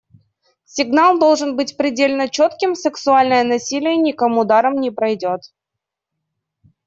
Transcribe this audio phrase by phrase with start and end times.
[0.65, 5.53] Сигнал должен быть предельно четким: сексуальное насилие никому даром не пройдет.